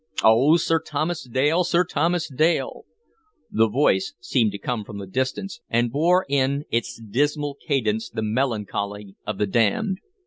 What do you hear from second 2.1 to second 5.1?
Dale!" The voice seemed to come from the